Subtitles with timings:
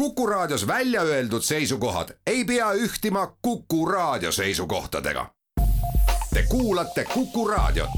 [0.00, 5.26] Kuku Raadios välja öeldud seisukohad ei pea ühtima Kuku Raadio seisukohtadega.
[6.34, 7.90] Te kuulate Kuku Raadiot.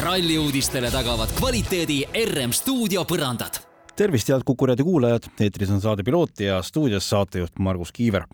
[0.00, 3.56] ralli uudistele tagavad kvaliteedi RM stuudio põrandad.
[3.96, 8.24] tervist, head Kuku raadio kuulajad, eetris on saade Piloot ja stuudios saatejuht Margus Kiiver.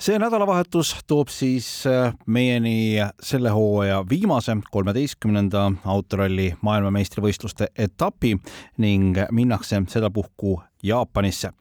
[0.00, 8.36] See nädalavahetus toob siis äh, meieni selle hooaja viimase, kolmeteistkümnenda autoralli maailmameistrivõistluste etapi
[8.78, 11.52] ning minnakse sedapuhku Jaapanisse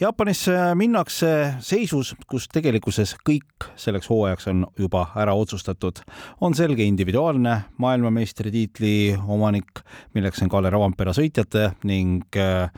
[0.00, 6.02] Jaapanisse minnakse seisus, kus tegelikkuses kõik selleks hooajaks on juba ära otsustatud.
[6.40, 9.80] on selge individuaalne maailmameistritiitli omanik,
[10.14, 12.68] milleks on Kalle Ravampere sõitjate ning äh,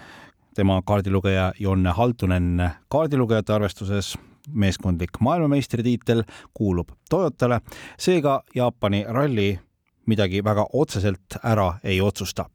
[0.55, 4.15] tema kaardilugeja Jonne Haltunen kaardilugejate arvestuses
[4.53, 6.23] meeskondlik maailmameistritiitel
[6.55, 7.61] kuulub Toyotale,
[7.99, 9.59] seega Jaapani ralli
[10.09, 12.49] midagi väga otseselt ära ei otsusta.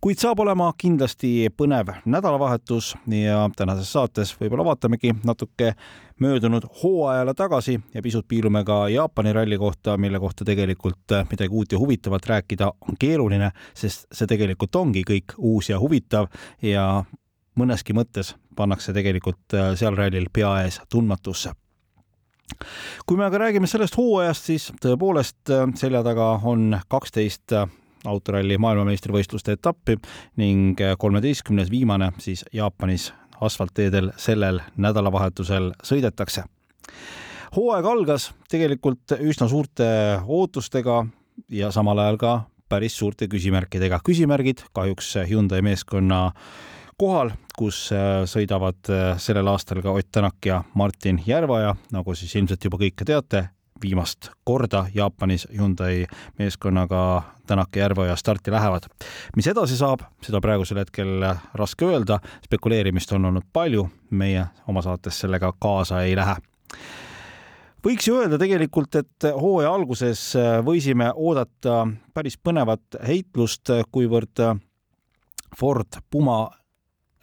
[0.00, 5.74] kuid saab olema kindlasti põnev nädalavahetus ja tänases saates võib-olla vaatamegi natuke
[6.20, 11.72] möödunud hooajale tagasi ja pisut piilume ka Jaapani ralli kohta, mille kohta tegelikult midagi uut
[11.72, 16.30] ja huvitavat rääkida on keeruline, sest see tegelikult ongi kõik uus ja huvitav
[16.62, 17.04] ja
[17.58, 21.54] mõneski mõttes pannakse tegelikult seal rallil pea ees tundmatusse
[23.06, 27.68] kui me aga räägime sellest hooajast, siis tõepoolest äh, selja taga on kaksteist äh,
[28.04, 29.96] autoralli maailmameistrivõistluste etappi
[30.40, 33.12] ning äh, kolmeteistkümnes viimane siis Jaapanis
[33.44, 36.44] asfaltteedel sellel nädalavahetusel sõidetakse.
[37.56, 39.86] hooaeg algas tegelikult üsna suurte
[40.26, 41.04] ootustega
[41.48, 42.34] ja samal ajal ka
[42.68, 44.00] päris suurte küsimärkidega.
[44.04, 46.32] küsimärgid kahjuks Hyundai meeskonna
[46.98, 52.34] kohal, kus äh, sõidavad äh, sellel aastal ka Ott Tänak ja Martin Järvaja, nagu siis
[52.36, 53.48] ilmselt juba kõik teate,
[53.82, 56.06] viimast korda Jaapanis Hyundai
[56.38, 58.86] meeskonnaga Tänak ja Järveoja starti lähevad.
[59.36, 65.20] mis edasi saab, seda praegusel hetkel raske öelda, spekuleerimist on olnud palju, meie oma saates
[65.20, 66.36] sellega kaasa ei lähe
[67.84, 70.20] võiks ju öelda tegelikult, et hooaja alguses
[70.64, 71.82] võisime oodata
[72.14, 74.40] päris põnevat heitlust, kuivõrd
[75.58, 76.48] Ford Puma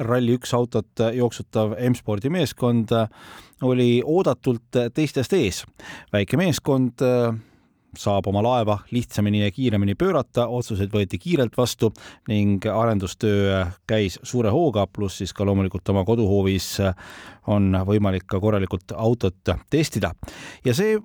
[0.01, 2.93] Rally1 autot jooksutav M-spordi meeskond
[3.61, 5.63] oli oodatult teistest ees.
[6.13, 7.35] väike meeskond äh,
[7.97, 11.91] saab oma laeva lihtsamini ja kiiremini pöörata, otsuseid võeti kiirelt vastu
[12.27, 16.77] ning arendustöö käis suure hooga, pluss siis ka loomulikult oma koduhoovis
[17.51, 20.13] on võimalik ka korralikult autot testida.
[20.65, 20.99] ja see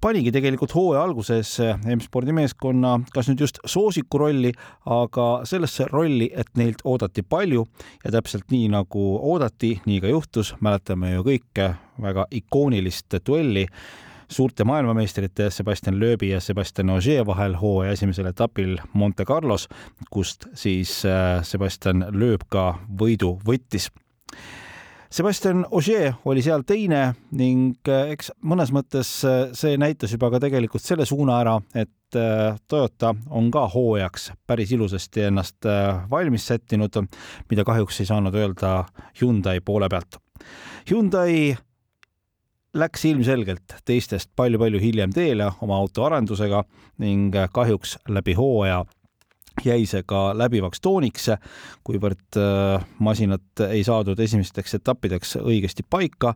[0.00, 1.56] panigi tegelikult hooaja alguses
[1.96, 4.52] M-spordi meeskonna kas nüüd just soosiku rolli,
[4.90, 7.66] aga sellesse rolli, et neilt oodati palju
[8.04, 11.70] ja täpselt nii nagu oodati, nii ka juhtus, mäletame ju kõike
[12.02, 13.68] väga ikoonilist duelli
[14.28, 19.68] suurte maailmameistrite Sebastian Loebi ja Sebastian Ogier vahel hooaja esimesel etapil Monte Carlos,
[20.10, 23.90] kust siis äh, Sebastian Loeb ka võidu võttis
[25.14, 30.40] Sebastian Ogier oli seal teine ning äh, eks mõnes mõttes äh, see näitas juba ka
[30.42, 35.68] tegelikult selle suuna ära, et äh, Toyota on ka hooajaks päris ilusasti ennast
[36.10, 36.98] valmis sättinud,
[37.46, 38.72] mida kahjuks ei saanud öelda
[39.20, 40.18] Hyundai poole pealt.
[40.90, 41.54] Hyundai
[42.74, 46.64] läks ilmselgelt teistest palju-palju hiljem teele oma auto arendusega
[47.06, 48.82] ning kahjuks läbi hooaja
[49.64, 51.28] jäi see ka läbivaks tooniks,
[51.86, 56.34] kuivõrd äh, masinat ei saadud esimesteks etappideks õigesti paika.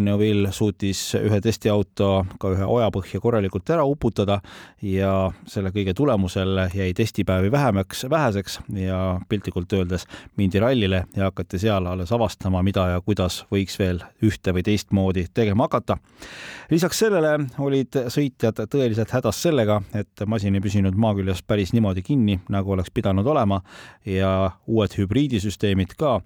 [0.00, 4.40] Neuville suutis ühe testiauto ka ühe ojapõhja korralikult ära uputada
[4.82, 10.06] ja selle kõige tulemusel jäi testipäevi vähemaks, väheseks ja piltlikult öeldes
[10.36, 15.26] mindi rallile ja hakati seal alles avastama, mida ja kuidas võiks veel ühte või teistmoodi
[15.34, 15.98] tegema hakata.
[16.70, 22.02] lisaks sellele olid sõitjad tõeliselt hädas sellega, et masin ei püsinud maa küljes päris niimoodi
[22.02, 23.60] kinni, nagu oleks pidanud olema
[24.06, 26.18] ja uued hübriidisüsteemid ka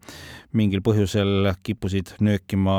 [0.53, 2.79] mingil põhjusel kippusid nöökima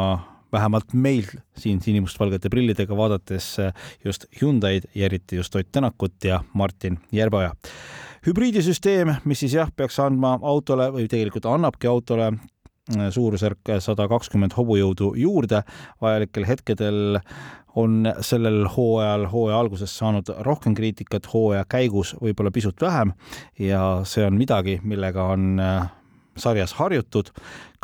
[0.56, 3.58] vähemalt meil siin sinimustvalgete prillidega vaadates
[4.06, 7.54] just Hyundai'd ja eriti just Ott Tänakut ja Martin Järveoja.
[8.26, 12.32] hübriidisüsteem, mis siis jah, peaks andma autole või tegelikult annabki autole
[12.86, 15.64] suurusjärk sada kakskümmend hobujõudu juurde.
[16.02, 17.20] vajalikel hetkedel
[17.76, 23.14] on sellel hooajal, hooaja alguses saanud rohkem kriitikat, hooaja käigus võib-olla pisut vähem.
[23.60, 25.60] ja see on midagi, millega on
[26.38, 27.32] sarjas harjutud.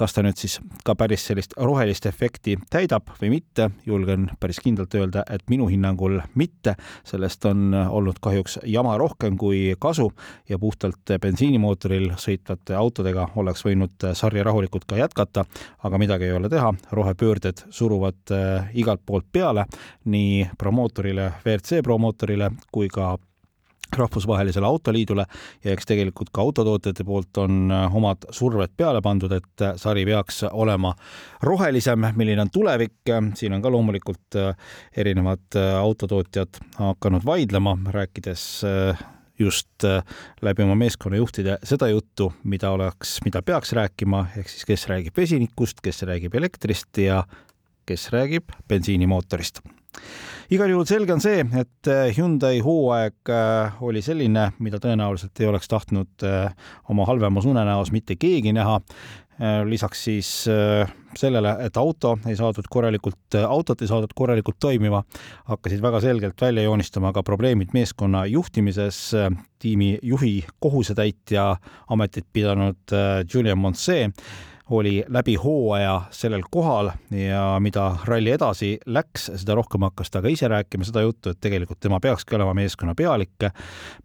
[0.01, 4.95] kas ta nüüd siis ka päris sellist rohelist efekti täidab või mitte, julgen päris kindlalt
[4.97, 6.75] öelda, et minu hinnangul mitte.
[7.03, 10.11] sellest on olnud kahjuks jama rohkem kui kasu
[10.49, 15.45] ja puhtalt bensiinimootoril sõitvate autodega oleks võinud sarja rahulikult ka jätkata,
[15.83, 19.65] aga midagi ei ole teha, rohepöörded suruvad äh, igalt poolt peale
[20.05, 23.17] nii promootorile, WRC promootorile kui ka
[23.97, 25.25] rahvusvahelisele autoliidule
[25.63, 30.05] ja eks tegelikult ka autotootjate poolt on äh, omad surved peale pandud, et äh, sari
[30.07, 30.93] peaks olema
[31.43, 32.99] rohelisem, milline on tulevik.
[33.35, 34.55] siin on ka loomulikult äh,
[34.97, 38.63] erinevad autotootjad hakanud vaidlema, rääkides
[39.39, 39.83] just
[40.41, 45.81] läbi oma meeskonnajuhtide seda juttu, mida oleks, mida peaks rääkima, ehk siis kes räägib vesinikust,
[45.81, 47.23] kes räägib elektrist ja
[47.89, 49.63] kes räägib bensiinimootorist
[50.51, 55.47] igal juhul selge on see, et äh, Hyundai hooaeg äh, oli selline, mida tõenäoliselt ei
[55.47, 56.51] oleks tahtnud äh,
[56.91, 58.81] oma halvemas unenäos mitte keegi näha.
[59.65, 60.27] lisaks siis
[61.17, 64.99] sellele, et auto ei saadud korralikult, autot ei saadud korralikult toimima,
[65.47, 69.15] hakkasid väga selgelt välja joonistama ka probleemid meeskonna juhtimises.
[69.59, 71.55] tiimi juhi kohusetäitja
[71.87, 72.93] ametit pidanud
[73.33, 74.11] Julian Monse
[74.71, 80.31] oli läbi hooaja sellel kohal ja mida ralli edasi läks, seda rohkem hakkas ta ka
[80.31, 83.49] ise rääkima seda juttu, et tegelikult tema peakski olema meeskonna pealik.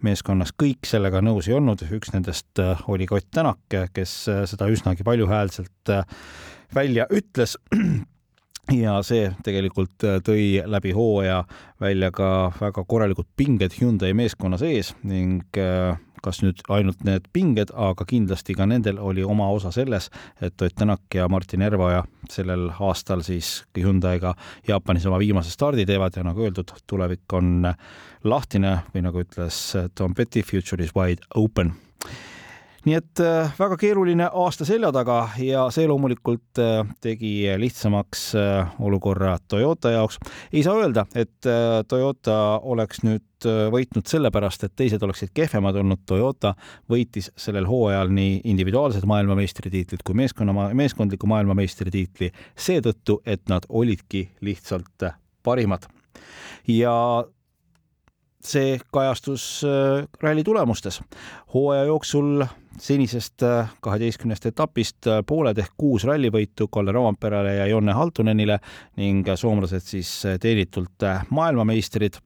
[0.02, 4.68] meeskonnas kõik sellega nõus ei olnud, üks nendest äh, oli Kott Tänak, kes äh, seda
[4.72, 6.04] üsnagi valjuhäälselt äh,
[6.74, 7.56] välja ütles
[8.82, 11.44] ja see tegelikult tõi läbi hooaja
[11.80, 15.44] välja ka väga korralikud pinged Hyundai meeskonna sees ning
[16.22, 20.10] kas nüüd ainult need pinged, aga kindlasti ka nendel oli oma osa selles,
[20.40, 24.34] et Ott Tänak ja Martin Järveoja sellel aastal siis Hyundai'ga
[24.68, 27.68] Jaapanis oma viimase stardi teevad ja nagu öeldud, tulevik on
[28.24, 29.60] lahtine või nagu ütles
[29.94, 31.74] Tom Petty, future is wide open
[32.86, 38.76] nii et äh, väga keeruline aasta selja taga ja see loomulikult äh, tegi lihtsamaks äh,
[38.78, 40.20] olukorra Toyota jaoks.
[40.52, 41.48] ei saa öelda, et
[41.88, 43.22] Toyota oleks nüüd
[43.72, 46.00] võitnud sellepärast, et teised oleksid kehvemad olnud.
[46.08, 46.54] Toyota
[46.90, 55.10] võitis sellel hooajal nii individuaalsed maailmameistritiitlid kui meeskonna, meeskondliku maailmameistritiitli seetõttu, et nad olidki lihtsalt
[55.44, 55.86] parimad.
[56.66, 56.96] ja
[58.44, 59.64] see kajastus
[60.22, 61.00] ralli tulemustes.
[61.54, 62.44] hooaja jooksul
[62.78, 68.58] senisest äh, kaheteistkümnest etapist äh, pooled ehk kuus rallivõitu Kalle Roomperele ja Jonne Haltunenile
[69.00, 72.20] ning soomlased siis äh, teenitult maailmameistrid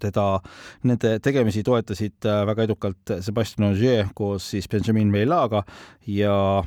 [0.00, 0.24] teda,
[0.88, 5.60] nende tegemisi toetasid väga edukalt Sebastian Ogier koos siis Benjamin Veilaga
[6.08, 6.62] ja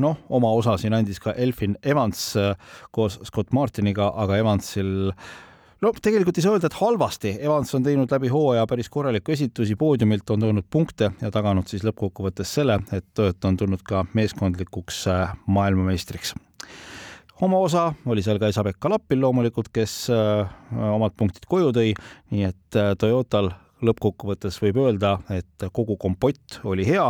[0.00, 2.22] noh, oma osa siin andis ka Elfin Evans
[2.90, 5.28] koos Scott Martiniga, aga Evansil äh,
[5.80, 9.76] no tegelikult ei saa öelda, et halvasti, Evans on teinud läbi hooaja päris korralikke esitusi,
[9.80, 15.02] poodiumilt on toonud punkte ja taganud siis lõppkokkuvõttes selle, et Toyota on tulnud ka meeskondlikuks
[15.10, 16.34] äh, maailmameistriks.
[17.40, 20.52] Oma osa oli seal ka Esa-Pekka Lappil loomulikult, kes äh,
[20.92, 21.94] omad punktid koju tõi,
[22.34, 27.06] nii et äh, Toyotal lõppkokkuvõttes võib öelda, et kogu kompott oli hea,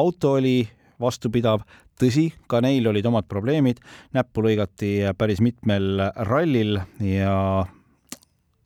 [0.00, 0.62] auto oli
[1.00, 1.66] vastupidav,
[2.00, 3.82] tõsi, ka neil olid omad probleemid,
[4.16, 7.34] näppu lõigati päris mitmel rallil ja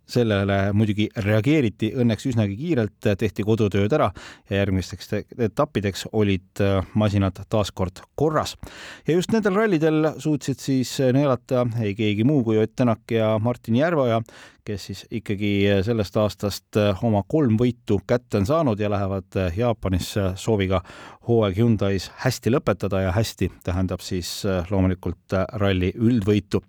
[0.08, 4.10] sellele muidugi reageeriti õnneks üsnagi kiirelt, tehti kodutööd ära
[4.50, 5.12] ja järgmisteks
[5.48, 8.56] etappideks olid äh, masinad taas kord korras.
[9.06, 13.76] ja just nendel rallidel suutsid siis neelata ei keegi muu kui Ott Tänak ja Martin
[13.76, 14.20] Järveoja,
[14.68, 15.50] kes siis ikkagi
[15.84, 20.82] sellest aastast äh, oma kolm võitu kätte on saanud ja lähevad äh, Jaapanisse sooviga
[21.28, 26.60] hooaeg Hyundai's hästi lõpetada ja hästi tähendab siis äh, loomulikult ralli üldvõitu.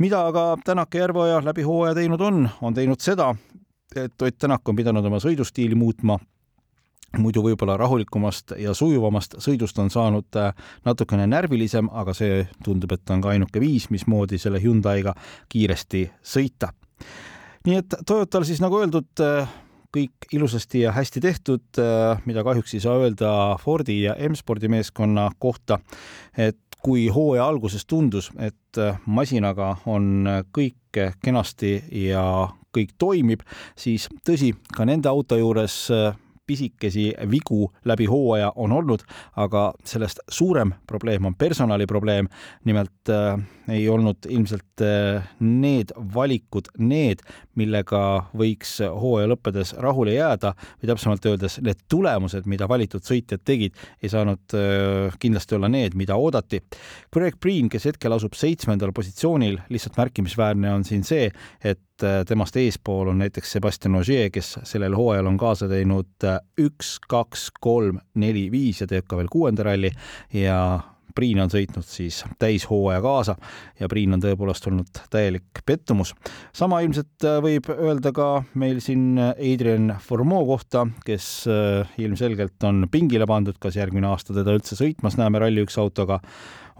[0.00, 3.34] mida aga Tänak ja Järveoja läbi hooaja teinud on, on teinud seda,
[3.96, 6.18] et Ott Tänak on pidanud oma sõidustiili muutma
[7.18, 10.36] muidu võib-olla rahulikumast ja sujuvamast sõidust on saanud
[10.86, 15.16] natukene närvilisem, aga see tundub, et on ka ainuke viis, mismoodi selle Hyundai'ga
[15.50, 16.70] kiiresti sõita
[17.66, 19.50] nii et Toyotal siis nagu öeldud, äh,
[19.94, 25.30] kõik ilusasti ja hästi tehtud, äh, mida kahjuks ei saa öelda Fordi ja M-spordi meeskonna
[25.38, 25.78] kohta.
[26.36, 30.24] et kui hooaja alguses tundus, et äh, masinaga on
[30.56, 33.44] kõik kenasti ja kõik toimib,
[33.76, 35.88] siis tõsi, ka nende auto juures
[36.50, 39.04] pisikesi vigu läbi hooaja on olnud,
[39.38, 42.28] aga sellest suurem probleem on personaliprobleem.
[42.64, 47.22] nimelt äh, ei olnud ilmselt äh, need valikud need,
[47.54, 48.00] millega
[48.34, 54.10] võiks hooaja lõppedes rahule jääda või täpsemalt öeldes need tulemused, mida valitud sõitjad tegid, ei
[54.10, 56.64] saanud äh, kindlasti olla need, mida oodati.
[57.14, 61.30] Greg Green, kes hetkel asub seitsmendal positsioonil, lihtsalt märkimisväärne on siin see,
[61.62, 66.38] et Äh, temast eespool on näiteks Sebastian Ogier, kes sellel hooajal on kaasa teinud äh,
[66.60, 69.92] üks, kaks, kolm, neli, viis ja teeb ka veel kuuenda ralli
[70.36, 70.56] ja
[71.10, 73.34] Priin on sõitnud siis täishooaja kaasa
[73.80, 76.14] ja Priin on tõepoolest olnud täielik pettumus.
[76.56, 81.44] sama ilmselt äh, võib öelda ka meil siin Adrian Formeau kohta, kes
[81.98, 86.20] ilmselgelt on pingile pandud, kas järgmine aasta teda üldse sõitmas näeme Rally1 autoga,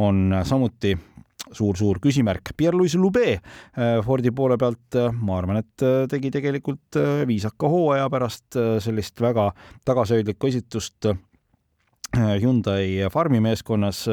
[0.00, 0.97] on samuti
[1.52, 2.52] suur-suur küsimärk.
[2.57, 3.40] Pierre-Louis Lube
[4.04, 9.50] Fordi poole pealt, ma arvan, et tegi tegelikult viisaka hooaja pärast sellist väga
[9.88, 11.11] tagasihoidlikku esitust
[12.11, 14.04] Hyundai farmimeeskonnas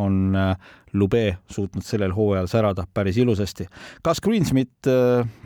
[0.00, 0.32] on
[0.96, 3.66] Lube suutnud sellel hooajal särada päris ilusasti.
[4.02, 4.88] kas Greensmith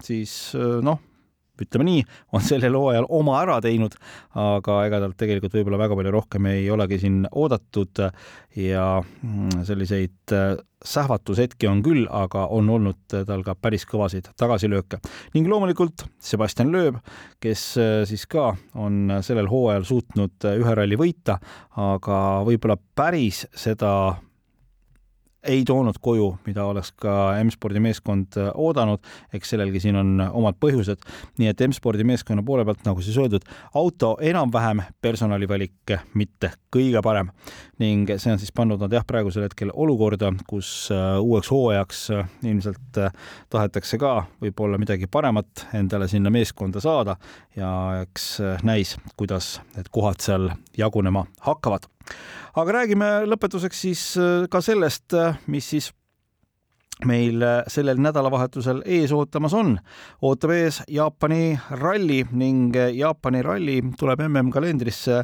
[0.04, 0.52] siis
[0.82, 1.00] noh,
[1.64, 3.96] ütleme nii, on sellel hooajal oma ära teinud,
[4.38, 8.02] aga ega talt tegelikult võib-olla väga palju rohkem ei olegi siin oodatud
[8.58, 10.52] ja mm, selliseid äh,
[10.84, 15.00] sähvatushetki on küll, aga on olnud tal ka päris kõvasid tagasilööke.
[15.34, 17.00] ning loomulikult Sebastian Loeb,
[17.42, 21.38] kes äh, siis ka on sellel hooajal suutnud ühe ralli võita,
[21.76, 23.92] aga võib-olla päris seda
[25.42, 29.04] ei toonud koju, mida oleks ka M-spordi meeskond äh, oodanud,
[29.34, 31.04] eks sellelgi siin on omad põhjused.
[31.38, 33.46] nii et M-spordi meeskonna poole pealt, nagu siis öeldud,
[33.78, 37.30] auto enam-vähem personalivalik mitte kõige parem.
[37.78, 42.32] Ning see on siis pannud nad jah, praegusel hetkel olukorda, kus äh, uueks hooajaks äh,
[42.42, 43.02] ilmselt
[43.50, 47.16] tahetakse ka võib-olla midagi paremat endale sinna meeskonda saada.
[47.56, 47.70] Ja
[48.02, 51.86] eks näis, kuidas need kohad seal jagunema hakkavad
[52.58, 55.92] aga räägime lõpetuseks siis äh, ka sellest, äh, mis siis
[57.06, 59.76] meil äh, sellel nädalavahetusel ees ootamas on.
[60.26, 65.20] ootab ees Jaapani ralli ning Jaapani ralli tuleb MM-kalendrisse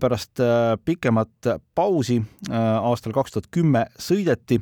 [0.00, 0.38] pärast
[0.84, 2.20] pikemat pausi.
[2.52, 4.60] aastal kaks tuhat kümme sõideti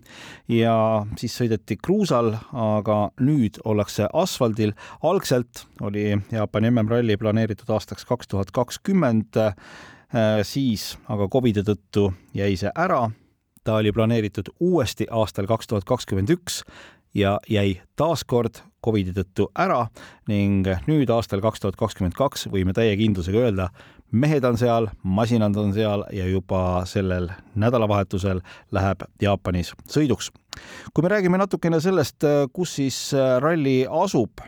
[0.48, 4.72] ja siis sõideti kruusal, aga nüüd ollakse asfaldil.
[5.02, 9.36] algselt oli Jaapani MM-ralli planeeritud aastaks kaks tuhat kakskümmend
[10.46, 13.10] siis aga Covidi tõttu jäi see ära.
[13.64, 16.62] ta oli planeeritud uuesti aastal kaks tuhat kakskümmend üks
[17.14, 19.86] ja jäi taaskord Covidi tõttu ära
[20.30, 23.68] ning nüüd aastal kaks tuhat kakskümmend kaks võime täie kindlusega öelda,
[24.12, 28.42] mehed on seal, masinad on seal ja juba sellel nädalavahetusel
[28.76, 30.30] läheb Jaapanis sõiduks.
[30.94, 32.98] kui me räägime natukene sellest, kus siis
[33.42, 34.44] ralli asub,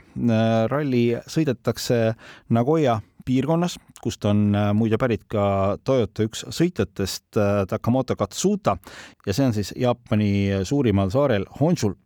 [0.71, 2.15] ralli sõidetakse
[2.49, 8.79] Nagoya piirkonnas, kust on äh, muide pärit ka Toyota üks sõitjatest äh, Takamoto Katsuta
[9.27, 11.97] ja see on siis Jaapani suurimal saarel Honshul.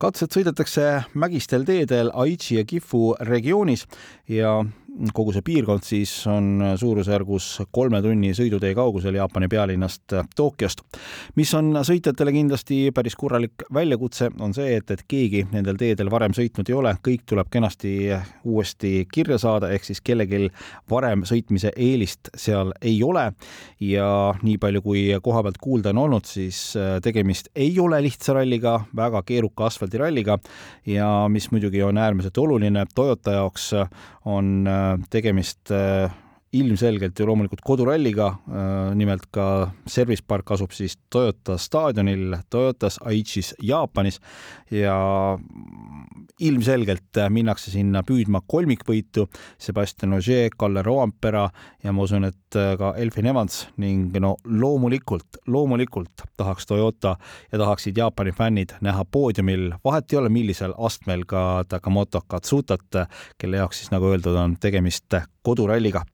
[0.00, 3.84] Katsed sõidetakse mägistel teedel Aichi ja Gifu regioonis
[4.32, 4.54] ja
[5.14, 10.82] kogu see piirkond siis on suurusjärgus kolme tunni sõidutee kaugusel Jaapani pealinnast Tokyost.
[11.36, 16.34] mis on sõitjatele kindlasti päris korralik väljakutse, on see, et, et keegi nendel teedel varem
[16.36, 17.94] sõitnud ei ole, kõik tuleb kenasti
[18.44, 20.48] uuesti kirja saada, ehk siis kellelgi
[20.90, 23.30] varem sõitmise eelist seal ei ole.
[23.80, 28.80] ja nii palju, kui koha pealt kuulda on olnud, siis tegemist ei ole lihtsa ralliga,
[28.96, 30.38] väga keeruka asfaldiralliga.
[30.86, 33.72] ja mis muidugi on äärmiselt oluline Toyota jaoks,
[34.24, 34.66] on
[35.10, 36.08] tegemist äh,
[36.52, 43.54] ilmselgelt ju loomulikult koduralliga, äh, nimelt ka Service Park asub siis Toyota staadionil Toyotas Aichis
[43.62, 44.20] Jaapanis
[44.70, 44.96] ja
[46.40, 49.28] ilmselgelt minnakse sinna püüdma kolmikvõitu,
[49.60, 51.46] Sebastian Ogier, Kalle Roompera
[51.84, 57.16] ja ma usun, et ka Elfin Evans ning no loomulikult, loomulikult tahaks Toyota
[57.52, 63.04] ja tahaksid Jaapani fännid näha poodiumil, vahet ei ole, millisel astmel ka Takamoto Katsutat,
[63.38, 66.04] kelle jaoks siis nagu öeldud, on tegemist koduralliga.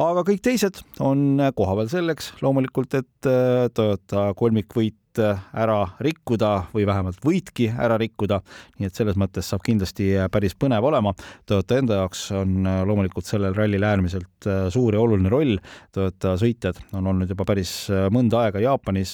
[0.00, 7.20] aga kõik teised on kohapeal selleks loomulikult, et äh, Toyota kolmikvõit ära rikkuda või vähemalt
[7.24, 8.40] võidki ära rikkuda.
[8.78, 11.12] nii et selles mõttes saab kindlasti äh, päris põnev olema.
[11.46, 15.58] Toyota enda jaoks on äh, loomulikult sellel rallil äärmiselt suur ja oluline roll.
[15.92, 17.72] Toyota sõitjad on olnud juba päris
[18.10, 19.12] mõnda aega Jaapanis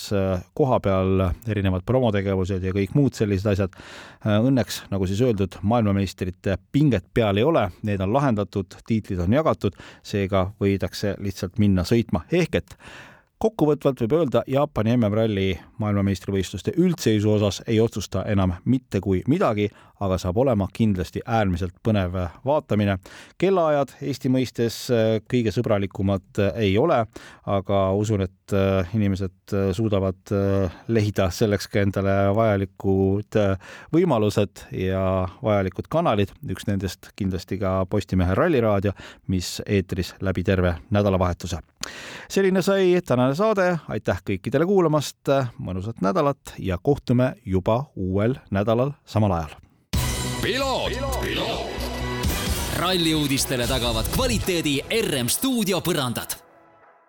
[0.56, 3.76] kohapeal, erinevad promotegevused ja kõik muud sellised asjad.
[4.24, 9.76] Õnneks, nagu siis öeldud, maailmameistrite pinget peal ei ole, need on lahendatud, tiitlid on jagatud,
[10.06, 12.76] seega võidakse lihtsalt minna sõitma, ehk et
[13.38, 19.68] kokkuvõtvalt võib öelda, Jaapani MM-ralli maailmameistrivõistluste üldseisu osas ei otsusta enam mitte kui midagi,
[20.00, 22.98] aga saab olema kindlasti äärmiselt põnev vaatamine.
[23.38, 27.04] kellaajad Eesti mõistes äh, kõige sõbralikumad äh, ei ole,
[27.46, 30.32] aga usun, et äh, inimesed suudavad
[30.88, 33.38] leida selleks ka endale vajalikud
[33.94, 35.02] võimalused ja
[35.42, 38.92] vajalikud kanalid, üks nendest kindlasti ka Postimehe Ralliraadio,
[39.28, 41.58] mis eetris läbi terve nädalavahetuse.
[42.28, 49.32] selline sai tänane saade, aitäh kõikidele kuulamast, mõnusat nädalat ja kohtume juba uuel nädalal samal
[49.32, 49.56] ajal.
[52.78, 56.47] Ralli uudistele tagavad kvaliteedi RM stuudio põrandad